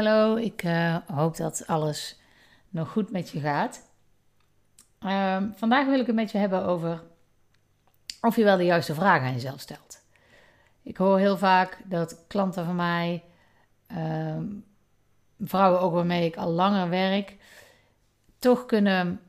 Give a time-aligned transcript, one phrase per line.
[0.00, 2.20] Hallo, ik uh, hoop dat alles
[2.68, 3.90] nog goed met je gaat.
[5.06, 7.02] Uh, vandaag wil ik het met je hebben over
[8.20, 10.02] of je wel de juiste vragen aan jezelf stelt.
[10.82, 13.24] Ik hoor heel vaak dat klanten van mij,
[13.92, 14.36] uh,
[15.40, 17.36] vrouwen ook waarmee ik al langer werk,
[18.38, 19.20] toch kunnen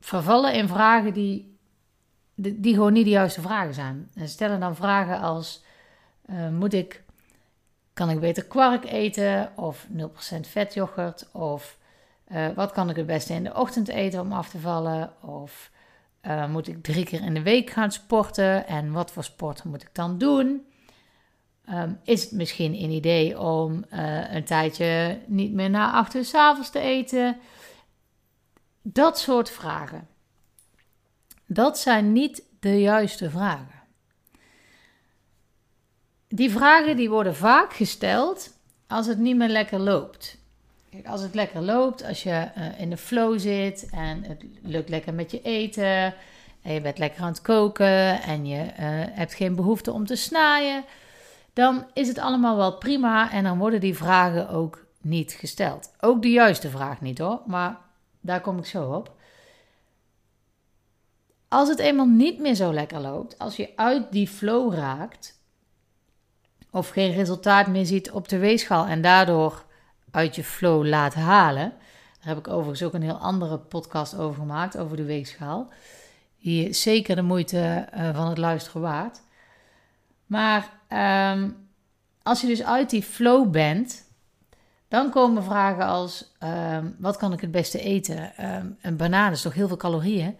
[0.00, 1.58] vervallen in vragen die,
[2.34, 4.10] die gewoon niet de juiste vragen zijn.
[4.14, 5.64] En stellen dan vragen als:
[6.26, 7.04] uh, moet ik
[7.96, 10.00] kan ik beter kwark eten of 0%
[10.40, 11.28] vetyoghurt?
[11.32, 11.78] Of
[12.32, 15.22] uh, wat kan ik het beste in de ochtend eten om af te vallen?
[15.22, 15.70] Of
[16.22, 18.66] uh, moet ik drie keer in de week gaan sporten?
[18.66, 20.66] En wat voor sport moet ik dan doen?
[21.70, 26.24] Um, is het misschien een idee om uh, een tijdje niet meer na acht uur
[26.24, 27.36] s avonds te eten?
[28.82, 30.08] Dat soort vragen.
[31.46, 33.75] Dat zijn niet de juiste vragen
[36.28, 38.54] die vragen die worden vaak gesteld
[38.86, 40.38] als het niet meer lekker loopt.
[41.04, 45.14] Als het lekker loopt, als je uh, in de flow zit en het lukt lekker
[45.14, 46.14] met je eten
[46.62, 48.70] en je bent lekker aan het koken en je uh,
[49.10, 50.84] hebt geen behoefte om te snaaien,
[51.52, 55.92] dan is het allemaal wel prima en dan worden die vragen ook niet gesteld.
[56.00, 57.78] Ook de juiste vraag niet hoor, maar
[58.20, 59.14] daar kom ik zo op.
[61.48, 65.35] Als het eenmaal niet meer zo lekker loopt, als je uit die flow raakt,
[66.70, 69.64] of geen resultaat meer ziet op de weegschaal en daardoor
[70.10, 71.72] uit je flow laat halen.
[72.18, 75.72] Daar heb ik overigens ook een heel andere podcast over gemaakt, over de weegschaal.
[76.40, 79.20] Die zeker de moeite uh, van het luisteren waard.
[80.26, 80.70] Maar
[81.32, 81.68] um,
[82.22, 84.04] als je dus uit die flow bent,
[84.88, 88.32] dan komen vragen als: um, wat kan ik het beste eten?
[88.54, 90.36] Um, een banaan is toch heel veel calorieën?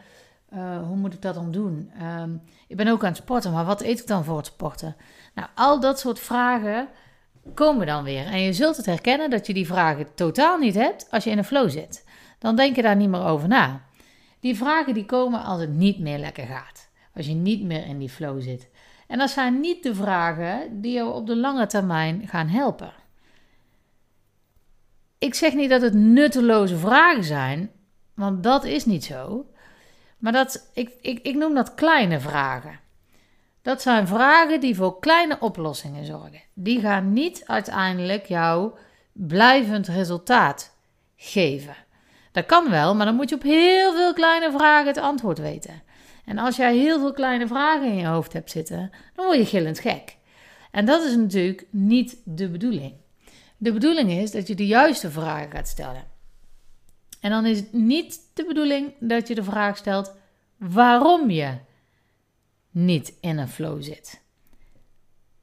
[0.55, 1.91] Uh, hoe moet ik dat dan doen?
[2.03, 4.97] Um, ik ben ook aan het sporten, maar wat eet ik dan voor het sporten?
[5.35, 6.89] Nou, al dat soort vragen
[7.55, 8.27] komen dan weer.
[8.27, 11.39] En je zult het herkennen dat je die vragen totaal niet hebt als je in
[11.39, 12.05] een flow zit.
[12.39, 13.85] Dan denk je daar niet meer over na.
[14.41, 16.89] Die vragen die komen als het niet meer lekker gaat.
[17.15, 18.71] Als je niet meer in die flow zit.
[19.07, 22.93] En dat zijn niet de vragen die jou op de lange termijn gaan helpen.
[25.19, 27.71] Ik zeg niet dat het nutteloze vragen zijn,
[28.15, 29.47] want dat is niet zo.
[30.19, 32.81] Maar dat, ik, ik, ik noem dat kleine vragen.
[33.63, 36.43] Dat zijn vragen die voor kleine oplossingen zorgen.
[36.55, 38.73] Die gaan niet uiteindelijk jou
[39.13, 40.75] blijvend resultaat
[41.17, 41.77] geven.
[42.33, 45.83] Dat kan wel, maar dan moet je op heel veel kleine vragen het antwoord weten.
[46.25, 49.47] En als jij heel veel kleine vragen in je hoofd hebt zitten, dan word je
[49.47, 50.17] gillend gek.
[50.71, 52.95] En dat is natuurlijk niet de bedoeling.
[53.57, 56.05] De bedoeling is dat je de juiste vragen gaat stellen.
[57.21, 60.15] En dan is het niet de bedoeling dat je de vraag stelt
[60.57, 61.55] waarom je
[62.71, 64.21] niet in een flow zit.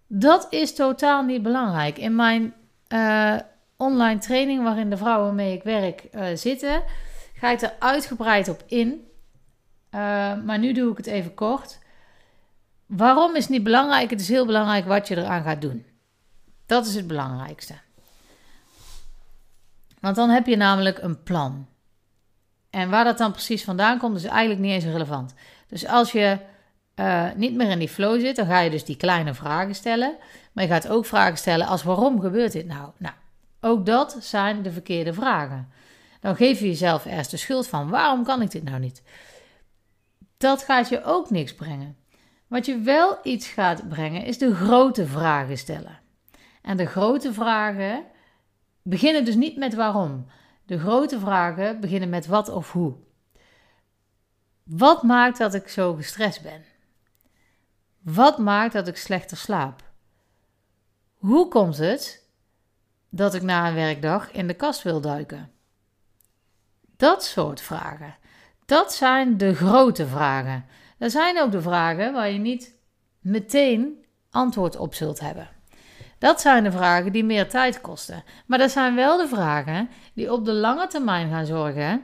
[0.08, 1.98] Dat is totaal niet belangrijk.
[1.98, 2.54] In mijn
[2.88, 3.36] uh,
[3.78, 6.84] online training, waarin de vrouwen waarmee ik werk uh, zitten,
[7.36, 9.08] ga ik er uitgebreid op in.
[9.92, 10.00] Uh,
[10.44, 11.80] maar nu doe ik het even kort.
[12.86, 14.10] Waarom is niet belangrijk?
[14.10, 15.86] Het is heel belangrijk wat je eraan gaat doen.
[16.66, 17.74] Dat is het belangrijkste.
[20.04, 21.68] Want dan heb je namelijk een plan.
[22.70, 25.34] En waar dat dan precies vandaan komt, is eigenlijk niet eens relevant.
[25.68, 26.38] Dus als je
[26.96, 30.16] uh, niet meer in die flow zit, dan ga je dus die kleine vragen stellen.
[30.52, 32.90] Maar je gaat ook vragen stellen als waarom gebeurt dit nou?
[32.98, 33.14] Nou,
[33.62, 35.72] ook dat zijn de verkeerde vragen.
[36.20, 39.04] Dan geef je jezelf eerst de schuld van waarom kan ik dit nou niet?
[40.38, 41.98] Dat gaat je ook niks brengen.
[42.48, 46.00] Wat je wel iets gaat brengen, is de grote vragen stellen.
[46.62, 48.04] En de grote vragen
[48.84, 50.26] beginnen dus niet met waarom.
[50.66, 52.96] De grote vragen beginnen met wat of hoe.
[54.64, 56.64] Wat maakt dat ik zo gestrest ben?
[58.02, 59.92] Wat maakt dat ik slechter slaap?
[61.18, 62.28] Hoe komt het
[63.10, 65.52] dat ik na een werkdag in de kast wil duiken?
[66.98, 68.16] Dat soort vragen.
[68.66, 70.66] Dat zijn de grote vragen.
[70.98, 72.76] Er zijn ook de vragen waar je niet
[73.20, 75.50] meteen antwoord op zult hebben.
[76.24, 78.24] Dat zijn de vragen die meer tijd kosten.
[78.46, 82.02] Maar dat zijn wel de vragen die op de lange termijn gaan zorgen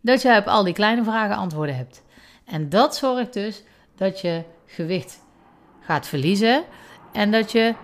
[0.00, 2.02] dat je op al die kleine vragen antwoorden hebt.
[2.44, 3.62] En dat zorgt dus
[3.96, 5.22] dat je gewicht
[5.80, 6.64] gaat verliezen
[7.12, 7.74] en dat je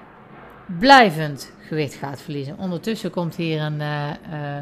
[0.78, 2.58] blijvend gewicht gaat verliezen.
[2.58, 4.58] Ondertussen komt hier een uh, uh,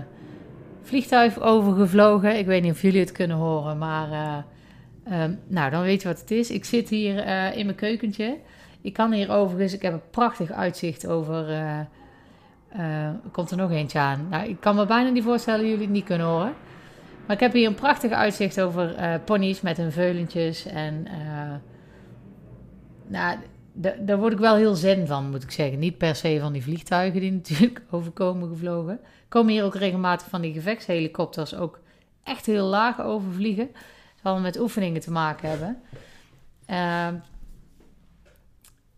[0.82, 2.38] vliegtuig overgevlogen.
[2.38, 6.08] Ik weet niet of jullie het kunnen horen, maar uh, um, nou, dan weet je
[6.08, 6.50] wat het is.
[6.50, 7.26] Ik zit hier
[7.56, 8.38] in mijn keukentje.
[8.80, 11.46] Ik kan hier overigens, ik heb een prachtig uitzicht over.
[13.32, 14.26] komt er nog eentje aan?
[14.30, 16.54] Nou, ik kan me bijna niet voorstellen dat jullie het niet kunnen horen.
[17.26, 21.06] Maar ik heb hier een prachtig uitzicht over ponies met hun veulentjes en
[23.06, 23.38] nou,
[23.98, 25.78] daar word ik wel heel zen van, moet ik zeggen.
[25.78, 29.00] Niet per se van die vliegtuigen die natuurlijk overkomen gevlogen.
[29.28, 31.80] Komen hier ook regelmatig van die gevechtshelikopters ook
[32.22, 33.70] echt heel laag overvliegen.
[34.22, 35.82] Zal met oefeningen te maken hebben.
[36.70, 37.20] Uh,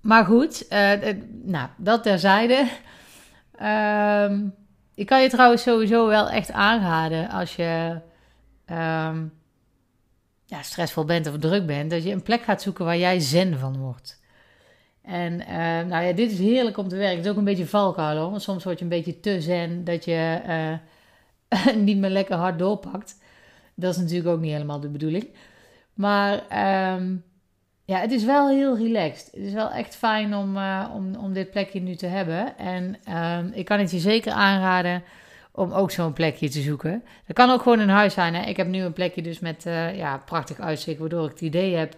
[0.00, 0.92] maar goed, uh,
[1.42, 2.68] nou, dat terzijde.
[3.62, 4.30] Uh,
[4.94, 8.00] ik kan je trouwens sowieso wel echt aanraden als je
[8.70, 9.32] um,
[10.44, 13.58] ja, stressvol bent of druk bent, dat je een plek gaat zoeken waar jij zen
[13.58, 14.20] van wordt.
[15.02, 15.48] En uh,
[15.88, 17.16] nou ja, dit is heerlijk om te werken.
[17.16, 18.30] Het is ook een beetje valkuil hoor.
[18.30, 20.40] Want soms word je een beetje te zen dat je
[21.76, 23.18] niet meer lekker hard doorpakt.
[23.74, 25.28] Dat is natuurlijk ook niet helemaal de bedoeling.
[25.94, 26.42] Maar
[26.94, 27.24] um,
[27.90, 29.26] ja, het is wel heel relaxed.
[29.32, 32.58] Het is wel echt fijn om, uh, om, om dit plekje nu te hebben.
[32.58, 35.02] En um, ik kan het je zeker aanraden
[35.52, 37.04] om ook zo'n plekje te zoeken.
[37.26, 38.34] Dat kan ook gewoon een huis zijn.
[38.34, 38.42] Hè?
[38.42, 41.74] Ik heb nu een plekje dus met uh, ja, prachtig uitzicht, waardoor ik het idee
[41.74, 41.96] heb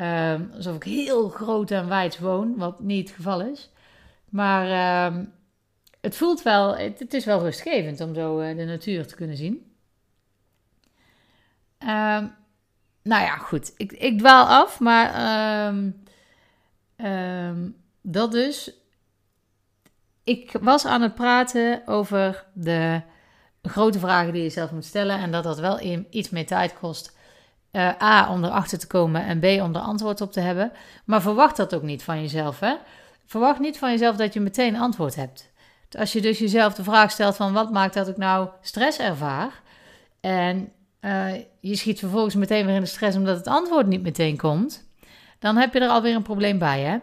[0.00, 3.70] um, alsof ik heel groot en wijd woon, wat niet het geval is.
[4.28, 5.32] Maar um,
[6.00, 9.36] het voelt wel, het, het, is wel rustgevend om zo uh, de natuur te kunnen
[9.36, 9.72] zien.
[13.06, 13.72] Nou ja, goed.
[13.76, 15.12] Ik, ik dwaal af, maar
[18.02, 18.72] dat dus
[20.24, 23.00] ik was aan het praten over de
[23.62, 25.18] grote vragen die je zelf moet stellen.
[25.18, 25.80] En dat dat wel
[26.10, 27.16] iets meer tijd kost.
[27.72, 29.24] Uh, A, om erachter te komen.
[29.24, 30.72] En B, om er antwoord op te hebben.
[31.04, 32.60] Maar verwacht dat ook niet van jezelf.
[32.60, 32.74] Hè?
[33.26, 35.50] Verwacht niet van jezelf dat je meteen antwoord hebt.
[35.98, 39.62] Als je dus jezelf de vraag stelt van wat maakt dat ik nou stress ervaar.
[40.20, 40.72] En
[41.06, 44.88] uh, je schiet vervolgens meteen weer in de stress omdat het antwoord niet meteen komt.
[45.38, 46.80] Dan heb je er alweer een probleem bij.
[46.80, 46.98] Hè?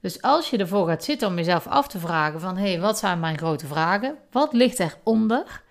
[0.00, 2.56] Dus als je ervoor gaat zitten om jezelf af te vragen van...
[2.56, 4.16] hé, hey, wat zijn mijn grote vragen?
[4.30, 5.62] Wat ligt eronder?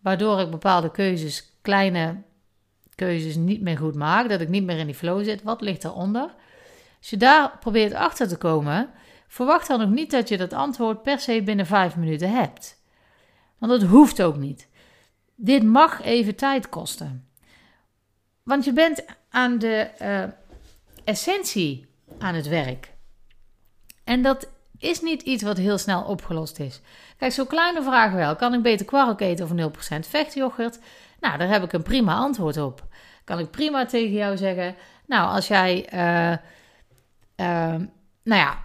[0.00, 2.22] Waardoor ik bepaalde keuzes, kleine
[2.94, 4.28] keuzes niet meer goed maak.
[4.28, 5.42] Dat ik niet meer in die flow zit.
[5.42, 6.34] Wat ligt eronder?
[6.98, 8.90] Als je daar probeert achter te komen...
[9.28, 12.80] verwacht dan ook niet dat je dat antwoord per se binnen vijf minuten hebt.
[13.58, 14.68] Want dat hoeft ook niet.
[15.36, 17.28] Dit mag even tijd kosten.
[18.42, 20.22] Want je bent aan de uh,
[21.04, 21.86] essentie
[22.18, 22.92] aan het werk.
[24.04, 24.48] En dat
[24.78, 26.80] is niet iets wat heel snel opgelost is.
[27.16, 28.36] Kijk, zo'n kleine vraag wel.
[28.36, 30.78] Kan ik beter kwark eten of 0% vechtyoghurt?
[31.20, 32.84] Nou, daar heb ik een prima antwoord op.
[33.24, 34.74] Kan ik prima tegen jou zeggen...
[35.06, 35.88] Nou, als jij...
[35.94, 36.32] Uh,
[37.46, 37.80] uh,
[38.22, 38.58] nou ja...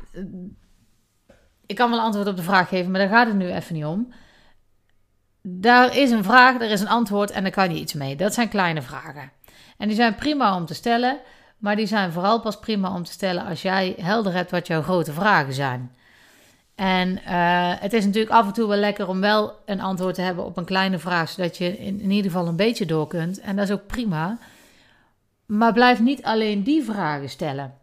[1.66, 3.86] Ik kan wel antwoord op de vraag geven, maar daar gaat het nu even niet
[3.86, 4.14] om.
[5.42, 8.16] Daar is een vraag, er is een antwoord en daar kan je iets mee.
[8.16, 9.32] Dat zijn kleine vragen.
[9.78, 11.20] En die zijn prima om te stellen...
[11.62, 14.82] Maar die zijn vooral pas prima om te stellen als jij helder hebt wat jouw
[14.82, 15.92] grote vragen zijn.
[16.76, 20.22] En uh, het is natuurlijk af en toe wel lekker om wel een antwoord te
[20.22, 23.40] hebben op een kleine vraag, zodat je in ieder geval een beetje door kunt.
[23.40, 24.38] En dat is ook prima.
[25.46, 27.74] Maar blijf niet alleen die vragen stellen.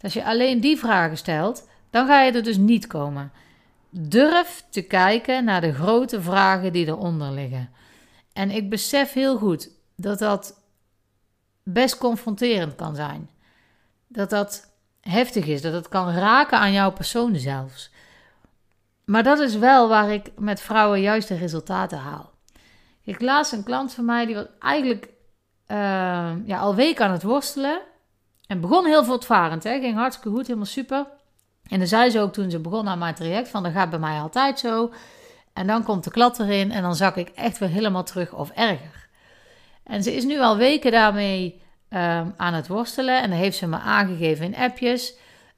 [0.00, 3.32] Als je alleen die vragen stelt, dan ga je er dus niet komen.
[3.90, 7.70] Durf te kijken naar de grote vragen die eronder liggen.
[8.32, 10.60] En ik besef heel goed dat dat
[11.62, 13.30] best confronterend kan zijn.
[14.06, 17.90] Dat dat heftig is, dat het kan raken aan jouw persoon zelfs.
[19.04, 22.32] Maar dat is wel waar ik met vrouwen juist de resultaten haal.
[23.02, 25.08] Ik laatst een klant van mij die was eigenlijk
[25.66, 27.80] uh, ja, al weken aan het worstelen.
[28.46, 29.80] En begon heel voortvarend, hè?
[29.80, 31.06] ging hartstikke goed, helemaal super.
[31.68, 33.98] En dan zei ze ook toen ze begon aan mijn traject van dat gaat bij
[33.98, 34.92] mij altijd zo.
[35.52, 38.50] En dan komt de klad erin en dan zak ik echt weer helemaal terug of
[38.50, 39.08] erger.
[39.82, 43.22] En ze is nu al weken daarmee um, aan het worstelen.
[43.22, 45.14] En dat heeft ze me aangegeven in appjes.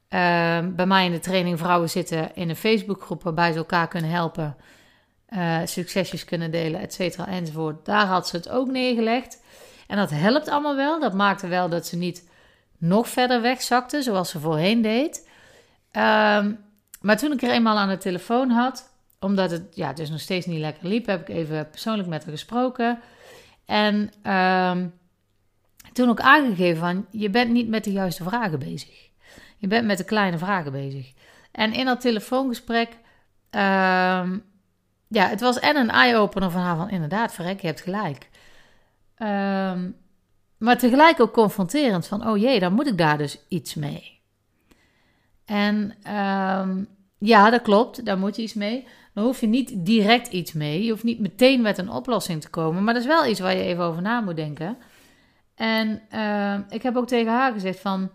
[0.08, 4.10] Um, bij mij in de training vrouwen zitten in een Facebookgroep waarbij ze elkaar kunnen
[4.10, 4.56] helpen.
[5.28, 7.84] Uh, succesjes kunnen delen, et cetera, enzovoort.
[7.84, 9.42] Daar had ze het ook neergelegd.
[9.86, 11.00] En dat helpt allemaal wel.
[11.00, 12.28] Dat maakte wel dat ze niet
[12.78, 15.28] nog verder wegzakte, zoals ze voorheen deed.
[15.92, 16.58] Um,
[17.00, 20.46] maar toen ik er eenmaal aan de telefoon had, omdat het ja, dus nog steeds
[20.46, 23.00] niet lekker liep, heb ik even persoonlijk met haar gesproken.
[23.64, 24.92] En um,
[25.92, 29.08] toen ook aangegeven van, je bent niet met de juiste vragen bezig.
[29.56, 31.12] Je bent met de kleine vragen bezig.
[31.52, 32.88] En in dat telefoongesprek,
[33.50, 34.30] uh,
[35.08, 38.28] ja, het was en een eye-opener van haar van, inderdaad, verrek, je hebt gelijk.
[40.58, 44.19] Maar tegelijk ook confronterend van, oh jee, dan moet ik daar dus iets mee.
[45.50, 46.88] En um,
[47.18, 48.86] ja, dat klopt, daar moet je iets mee.
[49.14, 50.84] Dan hoef je niet direct iets mee.
[50.84, 52.84] Je hoeft niet meteen met een oplossing te komen.
[52.84, 54.76] Maar dat is wel iets waar je even over na moet denken.
[55.54, 58.10] En uh, ik heb ook tegen haar gezegd van...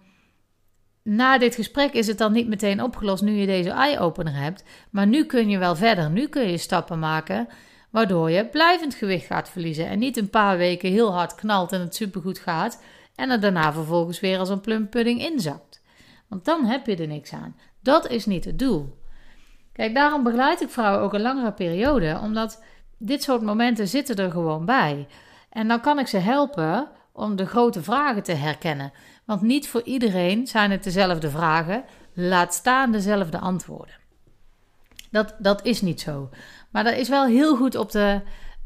[1.04, 4.64] Na dit gesprek is het dan niet meteen opgelost nu je deze eye-opener hebt.
[4.90, 6.10] Maar nu kun je wel verder.
[6.10, 7.48] Nu kun je stappen maken
[7.90, 9.88] waardoor je blijvend gewicht gaat verliezen.
[9.88, 12.82] En niet een paar weken heel hard knalt en het supergoed gaat.
[13.16, 15.84] En er daarna vervolgens weer als een plumpudding inzakt.
[16.28, 17.56] Want dan heb je er niks aan.
[17.82, 18.98] Dat is niet het doel.
[19.74, 22.64] Kijk, daarom begeleid ik vrouwen ook een langere periode, omdat
[22.98, 25.08] dit soort momenten zitten er gewoon bij.
[25.50, 28.92] En dan kan ik ze helpen om de grote vragen te herkennen.
[29.26, 33.96] Want niet voor iedereen zijn het dezelfde vragen, laat staan dezelfde antwoorden.
[35.12, 36.30] Dat, dat is niet zo.
[36.72, 38.22] Maar daar is wel heel goed op te,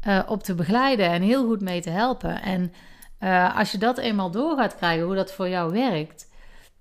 [0.06, 2.42] uh, op te begeleiden en heel goed mee te helpen.
[2.42, 2.72] En
[3.20, 6.29] uh, als je dat eenmaal door gaat krijgen, hoe dat voor jou werkt.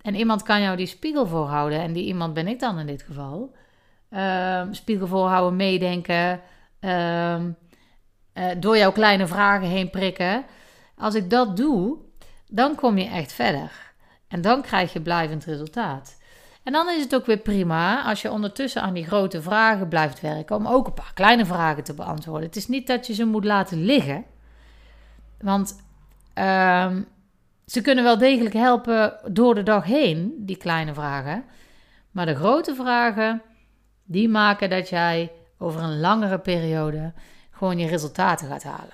[0.01, 1.79] En iemand kan jou die spiegel voorhouden.
[1.79, 3.56] En die iemand ben ik dan in dit geval.
[4.12, 6.41] Uh, spiegel voorhouden, meedenken.
[6.82, 7.36] Uh,
[8.58, 10.46] door jouw kleine vragen heen prikken.
[10.98, 11.98] Als ik dat doe,
[12.48, 13.72] dan kom je echt verder.
[14.27, 16.18] En dan krijg je blijvend resultaat.
[16.63, 20.22] En dan is het ook weer prima als je ondertussen aan die grote vragen blijft
[20.22, 20.56] werken.
[20.56, 22.48] Om ook een paar kleine vragen te beantwoorden.
[22.48, 24.25] Het is niet dat je ze moet laten liggen.
[25.39, 25.88] Want
[26.39, 27.08] Um,
[27.70, 31.44] ze kunnen wel degelijk helpen door de dag heen, die kleine vragen.
[32.12, 33.42] Maar de grote vragen,
[34.04, 37.14] die maken dat jij over een langere periode
[37.52, 38.94] gewoon je resultaten gaat halen.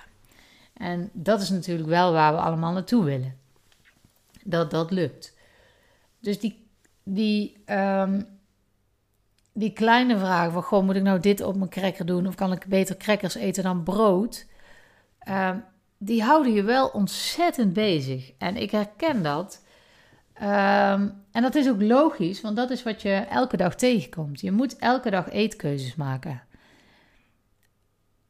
[0.72, 3.34] En dat is natuurlijk wel waar we allemaal naartoe willen.
[4.44, 5.36] Dat dat lukt.
[6.20, 6.68] Dus die,
[7.02, 8.26] die, um,
[9.52, 12.26] die kleine vragen van, moet ik nou dit op mijn cracker doen?
[12.26, 14.46] Of kan ik beter crackers eten dan brood?
[15.28, 15.64] Um,
[15.98, 18.32] die houden je wel ontzettend bezig.
[18.38, 19.64] En ik herken dat.
[20.32, 24.40] Ehm, en dat is ook logisch, want dat is wat je elke dag tegenkomt.
[24.40, 26.42] Je moet elke dag eetkeuzes maken.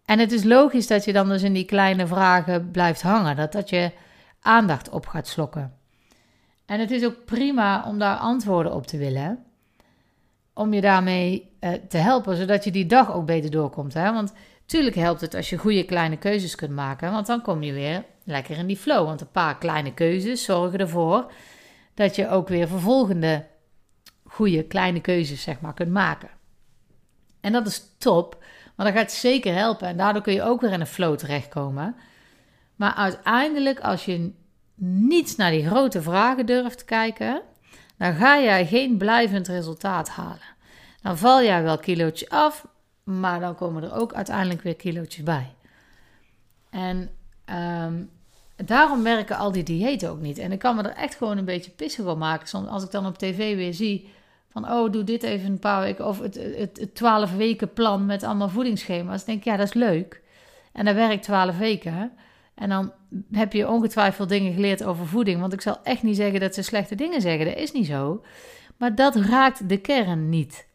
[0.04, 3.52] En het is logisch dat je dan dus in die kleine vragen blijft hangen, dat
[3.52, 3.92] dat je
[4.40, 5.74] aandacht op gaat slokken.
[6.66, 9.44] En het is ook prima om daar antwoorden op te willen,
[10.54, 13.94] om je daarmee uh, te helpen, zodat je die dag ook beter doorkomt.
[13.94, 14.12] Hè?
[14.12, 14.32] Want
[14.66, 18.04] Tuurlijk helpt het als je goede kleine keuzes kunt maken, want dan kom je weer
[18.24, 19.06] lekker in die flow.
[19.06, 21.32] Want een paar kleine keuzes zorgen ervoor
[21.94, 23.46] dat je ook weer vervolgende
[24.24, 26.28] goede kleine keuzes zeg maar kunt maken.
[27.40, 28.44] En dat is top,
[28.76, 31.96] want dat gaat zeker helpen en daardoor kun je ook weer in een flow terechtkomen.
[32.76, 34.32] Maar uiteindelijk, als je
[34.80, 37.42] niet naar die grote vragen durft kijken,
[37.98, 40.54] dan ga jij geen blijvend resultaat halen.
[41.02, 42.66] Dan val jij wel kilootje af,
[43.06, 45.54] maar dan komen er ook uiteindelijk weer kilootjes bij.
[46.70, 47.10] En
[47.84, 48.10] um,
[48.56, 50.38] daarom werken al die diëten ook niet.
[50.38, 52.48] En ik kan me er echt gewoon een beetje pissig op maken.
[52.48, 54.08] Soms als ik dan op tv weer zie
[54.48, 54.70] van...
[54.70, 56.06] oh, doe dit even een paar weken...
[56.06, 59.24] of het, het, 12 weken plan met allemaal voedingsschema's.
[59.24, 60.22] Dan denk ik, ja, dat is leuk.
[60.72, 62.12] En dat werkt 12 weken.
[62.54, 62.92] En dan
[63.32, 65.40] heb je ongetwijfeld dingen geleerd over voeding.
[65.40, 67.46] Want ik zal echt niet zeggen dat ze slechte dingen zeggen.
[67.46, 68.22] Dat is niet zo.
[68.76, 70.66] Maar dat raakt de kern niet.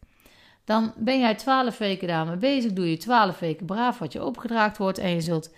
[0.64, 2.72] Dan ben jij twaalf weken daarmee bezig.
[2.72, 4.98] Doe je twaalf weken braaf wat je opgedragen wordt.
[4.98, 5.54] En je zult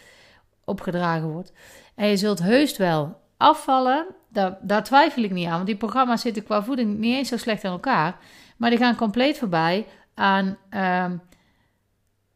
[0.64, 1.52] opgedragen wordt.
[1.94, 4.06] En je zult heus wel afvallen.
[4.28, 5.54] Daar, daar twijfel ik niet aan.
[5.54, 8.18] Want die programma's zitten qua voeding niet eens zo slecht aan elkaar.
[8.56, 11.16] Maar die gaan compleet voorbij aan ehm,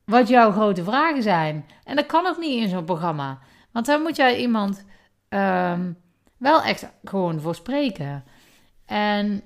[0.04, 1.66] wat jouw grote vragen zijn.
[1.84, 3.38] En dat kan ook niet in zo'n programma.
[3.72, 4.84] Want daar moet jij iemand
[5.28, 5.98] um,
[6.36, 8.24] wel echt gewoon voor spreken.
[8.86, 9.42] En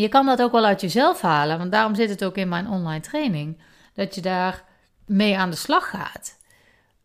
[0.00, 2.68] je kan dat ook wel uit jezelf halen, want daarom zit het ook in mijn
[2.68, 3.58] online training.
[3.92, 4.64] Dat je daar
[5.06, 6.38] mee aan de slag gaat.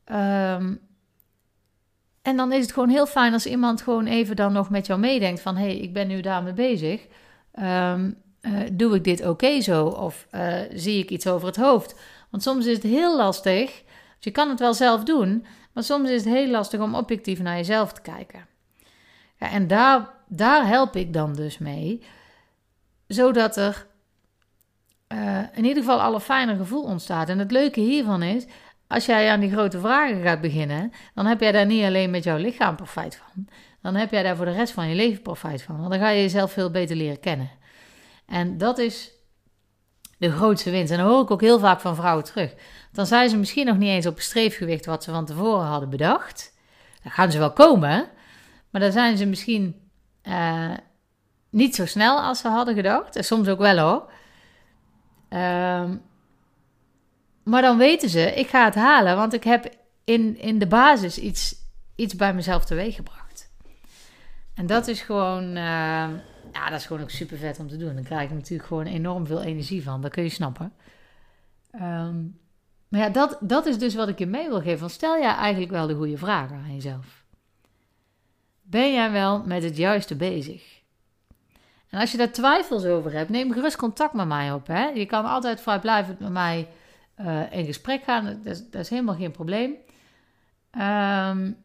[0.03, 0.75] Ehm,
[2.22, 5.00] en dan is het gewoon heel fijn als iemand gewoon even dan nog met jou
[5.00, 5.55] meedenkt van...
[5.58, 7.08] hé, hey, ik ben nu daarmee bezig.
[7.60, 8.17] Um,
[8.72, 9.86] doe ik dit oké zo?
[9.86, 12.00] Of uh, zie ik iets over het hoofd?
[12.29, 13.84] Want soms is het heel lastig.
[14.19, 17.55] Je kan het wel zelf doen, maar soms is het heel lastig om objectief naar
[17.55, 18.46] jezelf te kijken.
[19.39, 22.01] Ja, en daar, daar help ik dan dus mee
[23.10, 23.88] zodat er
[25.13, 27.30] uh, in ieder geval al een gevoel ontstaat.
[27.30, 28.46] En het leuke hiervan is,
[28.88, 32.24] als jij aan die grote vragen gaat beginnen, dan heb jij daar niet alleen met
[32.24, 33.48] jouw lichaam profijt van.
[33.82, 35.78] Dan heb jij daar voor de rest van je leven profijt van.
[35.78, 37.50] Want dan ga je jezelf veel beter leren kennen.
[38.25, 39.12] En dat is
[40.18, 40.92] de grootste winst.
[40.92, 42.54] En dat hoor ik ook heel vaak van vrouwen terug.
[42.92, 45.89] Dan zijn ze misschien nog niet eens op een streefgewicht wat ze van tevoren hadden
[45.89, 46.58] bedacht.
[47.04, 48.10] Dan gaan ze wel komen,
[48.70, 49.89] maar dan zijn ze misschien
[50.24, 50.72] uh,
[51.50, 53.15] niet zo snel als ze hadden gedacht.
[53.15, 54.12] En soms ook wel hoor.
[55.29, 55.96] Ehm,
[57.44, 61.18] maar dan weten ze, ik ga het halen, want ik heb in, in de basis
[61.18, 61.56] iets,
[61.96, 63.51] iets bij mezelf teweeggebracht.
[64.53, 65.53] En dat is gewoon, uh,
[66.53, 67.96] ja, dat is gewoon ook super vet om te doen.
[67.96, 70.74] Dan krijg ik natuurlijk gewoon enorm veel energie van, dat kun je snappen.
[71.72, 72.24] Ehm,
[72.88, 74.89] maar ja, dat, dat is dus wat ik je mee wil geven.
[74.89, 77.24] stel jij eigenlijk wel de goede vragen aan jezelf?
[78.62, 80.78] Ben jij wel met het juiste bezig?
[81.89, 84.67] En als je daar twijfels over hebt, neem gerust contact met mij op.
[84.67, 84.86] Hè?
[84.88, 86.67] Je kan altijd vrijblijvend met mij
[87.22, 88.41] uh, in gesprek gaan.
[88.43, 89.72] Dat is, helemaal geen probleem.
[90.72, 91.58] Um,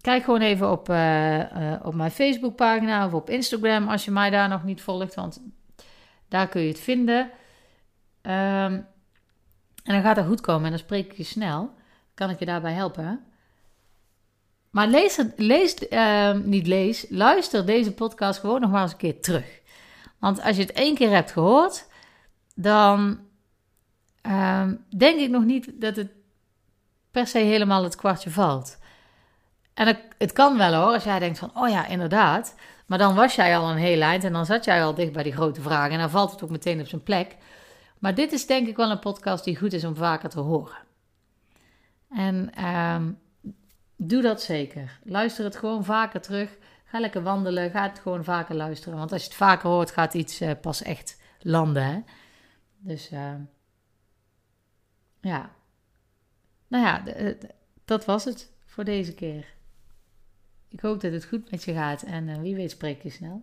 [0.00, 4.48] kijk gewoon even op, uh, op mijn Facebookpagina of op Instagram als je mij daar
[4.48, 5.42] nog niet volgt, want
[6.28, 7.30] daar kun je het vinden.
[8.22, 8.72] Ehm,
[9.84, 11.74] en dan gaat het goed komen en dan spreek ik je snel.
[12.14, 13.24] Kan ik je daarbij helpen?
[14.74, 19.20] Maar lees, lees ehm, niet lees, luister deze podcast gewoon nog maar eens een keer
[19.20, 19.60] terug.
[20.18, 21.86] Want als je het één keer hebt gehoord,
[22.54, 23.18] dan
[24.20, 26.10] ehm, denk ik nog niet dat het
[27.10, 28.78] per se helemaal het kwartje valt.
[29.74, 32.54] En het, het, kan wel hoor, als jij denkt van, oh ja, inderdaad.
[32.86, 35.22] Maar dan was jij al een heel eind en dan zat jij al dicht bij
[35.22, 35.92] die grote vragen.
[35.92, 37.36] En dan valt het ook meteen op zijn plek.
[37.98, 40.78] Maar dit is denk ik wel een podcast die goed is om vaker te horen.
[42.10, 43.10] En ehm,
[43.96, 45.00] doe dat zeker.
[45.04, 46.56] Luister het gewoon vaker terug.
[46.84, 47.70] Ga lekker wandelen.
[47.70, 48.98] Ga het gewoon vaker luisteren.
[48.98, 51.84] Want als je het vaker hoort, gaat iets uh, pas echt landen.
[51.84, 52.00] Hè?
[52.78, 53.34] Dus uh,
[55.20, 55.50] ja.
[56.68, 57.02] Nou ja,
[57.84, 59.54] dat was het voor deze keer.
[60.68, 63.42] Ik hoop dat het goed met je gaat en wie weet spreek je snel.